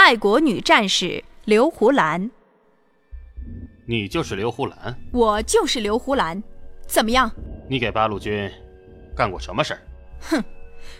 [0.00, 2.30] 爱国女战士刘胡兰。
[3.84, 4.98] 你就是刘胡兰？
[5.12, 6.42] 我就是刘胡兰。
[6.86, 7.30] 怎么样？
[7.68, 8.50] 你给八路军
[9.14, 9.80] 干过什么事儿？
[10.20, 10.44] 哼，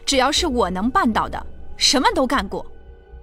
[0.04, 1.46] 只要是我能办到的，
[1.78, 2.64] 什么都干过。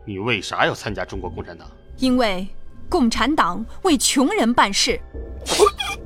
[0.04, 1.70] 你为啥要参加中国共产党？
[1.98, 2.48] 因为
[2.90, 5.00] 共产党为穷人办事。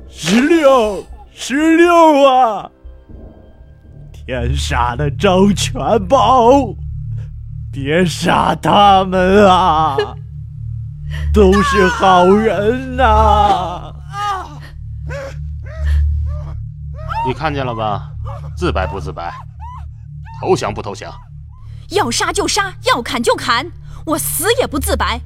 [0.06, 1.02] 十六，
[1.32, 1.94] 十六
[2.28, 2.70] 啊！
[4.12, 5.72] 天杀的张全
[6.06, 6.74] 宝，
[7.72, 9.96] 别杀他们啊！
[11.32, 13.94] 都是好人呐！
[17.26, 18.10] 你看见了吧？
[18.56, 19.32] 自白不自白？
[20.40, 21.10] 投降不投降？
[21.88, 23.72] 要杀就杀，要砍就砍，
[24.06, 25.22] 我死也不自白。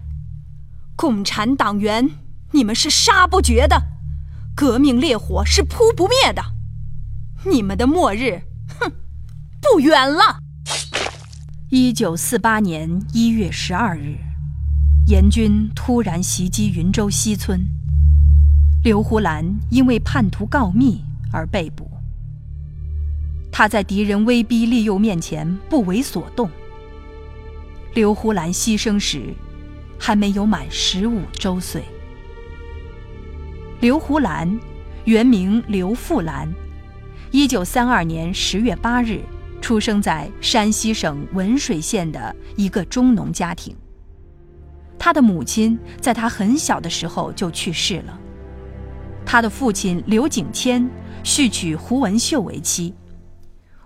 [0.94, 2.08] 共产党员，
[2.52, 3.83] 你们是杀不绝的，
[4.55, 6.42] 革命烈火是扑不灭的，
[7.44, 8.42] 你们的末日，
[8.78, 8.92] 哼，
[9.60, 10.38] 不远了。
[11.69, 14.19] 一九四八年一月十二日，
[15.09, 17.61] 阎军突然袭击云州西村，
[18.84, 21.91] 刘胡兰因为叛徒告密而被捕。
[23.50, 26.48] 他在敌人威逼利诱面前不为所动。
[27.95, 29.34] 刘胡兰牺牲时，
[29.98, 31.83] 还没有满十五周岁。
[33.80, 34.56] 刘胡兰，
[35.05, 36.48] 原名刘富兰，
[37.33, 39.20] 一九三二年十月八日
[39.60, 43.74] 出生在山西省文水县的一个中农家庭。
[44.98, 48.18] 他的母亲在他很小的时候就去世了。
[49.24, 50.88] 他的父亲刘景谦
[51.22, 52.94] 续娶胡文秀为妻。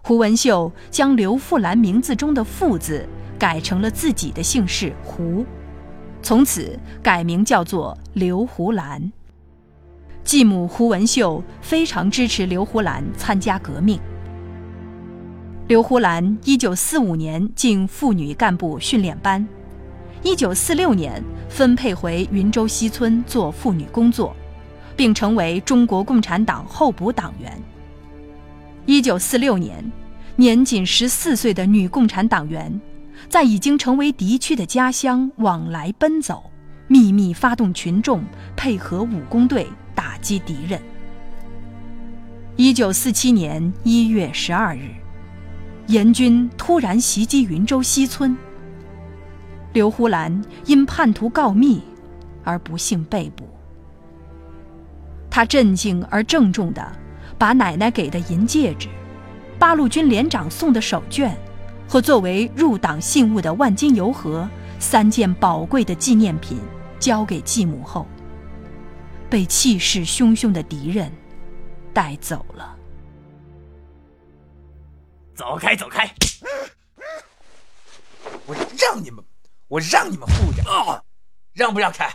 [0.03, 3.07] 胡文秀将刘富兰名字中的“富”字
[3.39, 5.45] 改成了自己的姓氏胡，
[6.23, 9.13] 从此改名叫做刘胡兰。
[10.23, 13.99] 继母胡文秀非常支持刘胡兰参加革命。
[15.71, 19.47] 刘胡兰1945年进妇女干部训练班
[20.25, 24.35] ，1946年分配回云州西村做妇女工作，
[24.97, 27.57] 并成为中国共产党候补党员。
[28.85, 29.93] 一九四六年，
[30.35, 32.81] 年仅十四岁的女共产党员，
[33.29, 36.51] 在已经成为敌区的家乡往来奔走，
[36.89, 38.25] 秘密发动群众，
[38.57, 40.83] 配合武工队打击敌人。
[42.57, 44.91] 一九四七年一月十二日，
[45.91, 48.37] 阎军突然袭击云州西村，
[49.73, 51.83] 刘胡兰因叛徒告密
[52.45, 53.45] 而不幸被捕。
[55.29, 56.81] 他镇静而郑重地。
[57.39, 58.87] 把奶奶给的银戒指、
[59.59, 61.31] 八路军连长送的手绢
[61.89, 64.47] 和作为入党信物的万金油盒
[64.79, 66.59] 三件宝贵的纪念品
[66.99, 68.07] 交给继母后，
[69.31, 71.11] 被气势汹汹的敌人
[71.95, 72.77] 带走了。
[75.41, 76.15] 走开，走开！
[78.45, 79.25] 我让你们，
[79.69, 81.03] 我让你们护着啊！
[81.55, 82.15] 让不让开？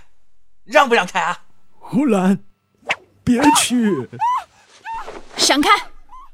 [0.63, 1.45] 让不让开啊？
[1.71, 2.43] 胡兰，
[3.23, 4.07] 别去！
[5.37, 5.69] 闪开！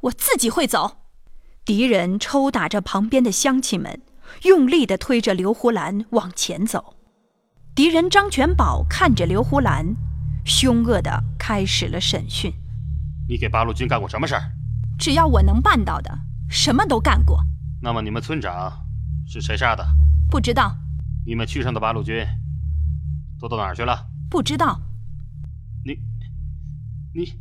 [0.02, 0.97] 我自己会走。
[1.63, 4.02] 敌人抽打着旁边的乡亲们，
[4.44, 6.97] 用力地推着刘胡兰往前走。
[7.73, 9.96] 敌人张全宝看着刘胡兰，
[10.44, 12.52] 凶恶地开始了审讯。
[13.29, 14.52] 你给八路军干过什么事儿？
[15.00, 16.12] 只要我能办到的，
[16.51, 17.41] 什么都干过。
[17.81, 18.85] 那么你们村长
[19.25, 19.84] 是谁杀的？
[20.29, 20.78] 不知道。
[21.25, 22.28] 你们区上的八路军
[23.39, 24.06] 都到哪儿去了？
[24.29, 24.79] 不知道。
[25.85, 25.94] 你，
[27.13, 27.40] 你。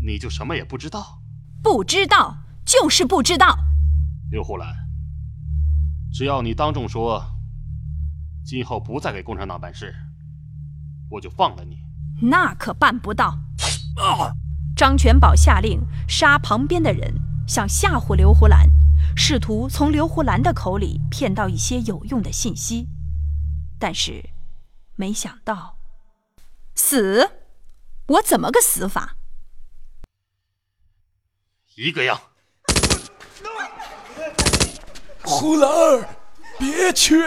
[0.00, 1.20] 你就什么也不知道？
[1.62, 3.58] 不知道就是不知道。
[4.30, 4.72] 刘胡兰，
[6.12, 7.22] 只要你当众说，
[8.44, 9.94] 今后不再给共产党办事，
[11.08, 11.78] 我就放了你。
[12.20, 13.36] 那可办不到。
[14.74, 17.14] 张全宝下令杀旁边的人，
[17.52, 18.66] 想吓唬刘胡兰，
[19.14, 22.88] 试图从刘胡兰的口里骗到一些有用的信息，
[23.78, 24.24] 但是
[24.96, 25.76] 没想到，
[26.74, 27.30] 死，
[28.06, 29.16] 我怎么个死法？
[31.74, 32.18] 一个样，
[35.22, 36.08] 胡兰儿，
[36.58, 37.22] 别去！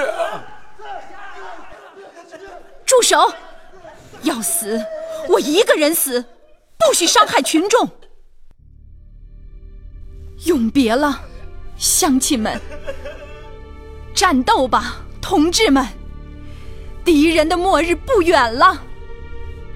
[2.83, 3.31] 住手！
[4.24, 4.83] 要死，
[5.30, 6.25] 我一个人死，
[6.80, 7.88] 不许伤害群众。
[10.44, 11.22] 永别了，
[11.78, 12.60] 乡亲们！
[14.14, 15.88] 战斗吧，同志们！
[17.04, 18.84] 敌人的末日不远了，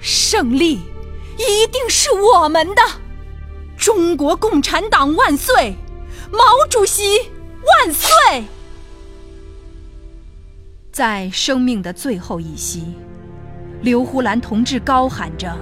[0.00, 0.80] 胜利
[1.38, 2.82] 一定是我们的！
[3.76, 5.74] 中国共产党万岁！
[6.30, 7.18] 毛主席
[7.64, 8.44] 万岁！
[10.92, 12.94] 在生命的最后一息，
[13.80, 15.56] 刘胡兰同志高喊着，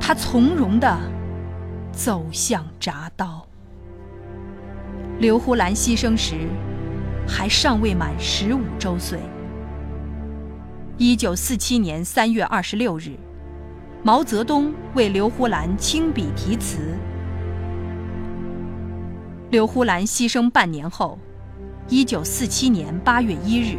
[0.00, 0.98] 他从容的
[1.92, 3.46] 走向铡刀。
[5.18, 6.48] 刘胡兰牺牲时，
[7.28, 9.20] 还尚未满十五周岁。
[10.96, 13.12] 一九四七年三月二十六日，
[14.02, 16.96] 毛泽东为刘胡兰亲笔题词。
[19.50, 21.18] 刘胡兰牺牲半年后，
[21.88, 23.76] 一九四七年八月一日，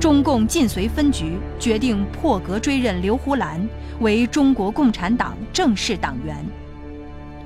[0.00, 3.60] 中共晋绥分局决定破格追认刘胡兰
[4.00, 6.44] 为中国共产党正式党员。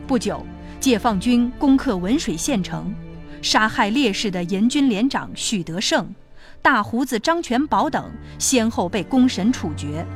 [0.06, 0.44] 不久，
[0.80, 2.92] 解放军攻克文水县城，
[3.40, 6.12] 杀害烈士的严军连长许德胜。
[6.60, 10.06] 大胡子张全宝等先后被公审处决，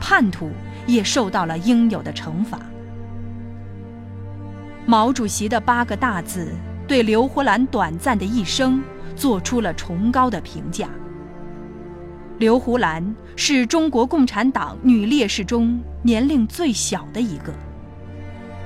[0.00, 0.50] 叛徒
[0.86, 2.58] 也受到了应有的惩罚。
[4.84, 6.52] 毛主席的八个大字
[6.86, 8.82] 对刘胡兰短暂的一生
[9.16, 10.88] 做出了崇高的评价。
[12.38, 17.54] 刘胡兰是中国共产党女烈士中年龄最小的一个，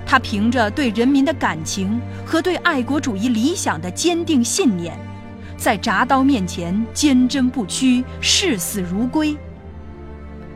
[0.06, 4.98] 他凭着对人民的感情和对爱国主义理想的坚定信念。
[5.56, 9.36] 在铡刀面前坚贞不屈、视死如归，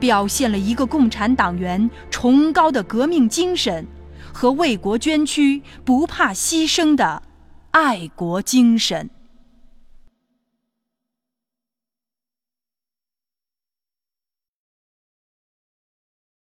[0.00, 3.87] 表现了一个共产党员崇高的革命精神
[4.33, 7.23] 和为国捐躯、不怕牺牲的
[7.71, 9.09] 爱国精神。